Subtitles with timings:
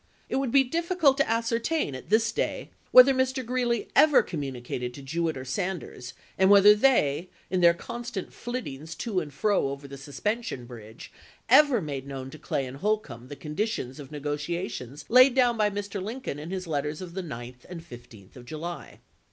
[0.29, 3.45] It would be difficult to ascertain, at this day, whether Mr.
[3.45, 9.19] Greeley ever communicated to Jewett or Sanders, and whether they, in their constant Sittings to
[9.19, 11.11] and fro over the Suspension Bridge,
[11.49, 15.69] ever made known to Clay and Holcombe, the conditions of negotia tion laid down by
[15.69, 16.01] Mr.
[16.01, 17.69] Lincoln in his letters of the 1864.
[17.69, 17.87] 9th and
[18.31, 18.99] 15th of July.